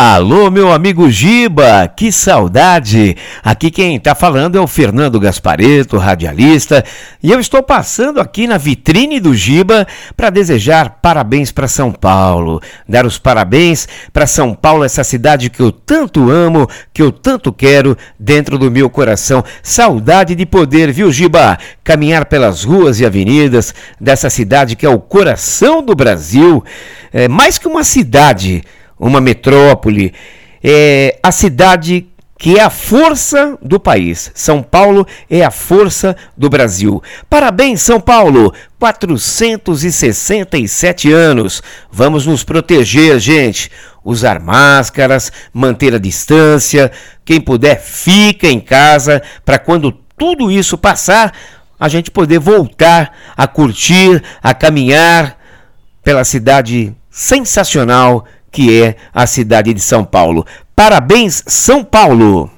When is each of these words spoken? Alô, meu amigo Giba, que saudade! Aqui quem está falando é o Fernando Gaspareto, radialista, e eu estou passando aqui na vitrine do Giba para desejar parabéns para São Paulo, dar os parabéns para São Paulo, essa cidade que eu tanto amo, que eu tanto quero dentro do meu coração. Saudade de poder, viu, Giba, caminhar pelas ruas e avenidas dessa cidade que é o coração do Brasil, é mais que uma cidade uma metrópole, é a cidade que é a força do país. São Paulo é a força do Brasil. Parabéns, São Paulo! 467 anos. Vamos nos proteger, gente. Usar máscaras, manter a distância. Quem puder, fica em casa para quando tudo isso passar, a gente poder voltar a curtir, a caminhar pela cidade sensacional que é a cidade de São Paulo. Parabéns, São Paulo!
Alô, 0.00 0.48
meu 0.48 0.70
amigo 0.70 1.10
Giba, 1.10 1.88
que 1.88 2.12
saudade! 2.12 3.16
Aqui 3.42 3.68
quem 3.68 3.96
está 3.96 4.14
falando 4.14 4.56
é 4.56 4.60
o 4.60 4.66
Fernando 4.68 5.18
Gaspareto, 5.18 5.96
radialista, 5.96 6.84
e 7.20 7.32
eu 7.32 7.40
estou 7.40 7.64
passando 7.64 8.20
aqui 8.20 8.46
na 8.46 8.56
vitrine 8.56 9.18
do 9.18 9.34
Giba 9.34 9.88
para 10.16 10.30
desejar 10.30 11.00
parabéns 11.02 11.50
para 11.50 11.66
São 11.66 11.90
Paulo, 11.90 12.62
dar 12.88 13.04
os 13.04 13.18
parabéns 13.18 13.88
para 14.12 14.24
São 14.24 14.54
Paulo, 14.54 14.84
essa 14.84 15.02
cidade 15.02 15.50
que 15.50 15.58
eu 15.60 15.72
tanto 15.72 16.30
amo, 16.30 16.68
que 16.94 17.02
eu 17.02 17.10
tanto 17.10 17.52
quero 17.52 17.98
dentro 18.16 18.56
do 18.56 18.70
meu 18.70 18.88
coração. 18.88 19.42
Saudade 19.64 20.36
de 20.36 20.46
poder, 20.46 20.92
viu, 20.92 21.10
Giba, 21.10 21.58
caminhar 21.82 22.26
pelas 22.26 22.62
ruas 22.62 23.00
e 23.00 23.04
avenidas 23.04 23.74
dessa 24.00 24.30
cidade 24.30 24.76
que 24.76 24.86
é 24.86 24.88
o 24.88 25.00
coração 25.00 25.82
do 25.82 25.96
Brasil, 25.96 26.62
é 27.12 27.26
mais 27.26 27.58
que 27.58 27.66
uma 27.66 27.82
cidade 27.82 28.62
uma 28.98 29.20
metrópole, 29.20 30.12
é 30.62 31.18
a 31.22 31.30
cidade 31.30 32.06
que 32.38 32.56
é 32.56 32.62
a 32.62 32.70
força 32.70 33.58
do 33.60 33.78
país. 33.80 34.30
São 34.32 34.62
Paulo 34.62 35.04
é 35.28 35.44
a 35.44 35.50
força 35.50 36.16
do 36.36 36.48
Brasil. 36.48 37.02
Parabéns, 37.28 37.82
São 37.82 38.00
Paulo! 38.00 38.54
467 38.78 41.12
anos. 41.12 41.60
Vamos 41.90 42.26
nos 42.26 42.44
proteger, 42.44 43.18
gente. 43.18 43.72
Usar 44.04 44.38
máscaras, 44.38 45.32
manter 45.52 45.92
a 45.94 45.98
distância. 45.98 46.92
Quem 47.24 47.40
puder, 47.40 47.80
fica 47.80 48.46
em 48.46 48.60
casa 48.60 49.20
para 49.44 49.58
quando 49.58 49.90
tudo 50.16 50.48
isso 50.48 50.78
passar, 50.78 51.34
a 51.78 51.86
gente 51.88 52.10
poder 52.10 52.38
voltar 52.38 53.12
a 53.36 53.46
curtir, 53.48 54.22
a 54.40 54.54
caminhar 54.54 55.36
pela 56.04 56.24
cidade 56.24 56.94
sensacional 57.10 58.24
que 58.50 58.82
é 58.82 58.96
a 59.12 59.26
cidade 59.26 59.72
de 59.74 59.80
São 59.80 60.04
Paulo. 60.04 60.46
Parabéns, 60.74 61.42
São 61.46 61.84
Paulo! 61.84 62.50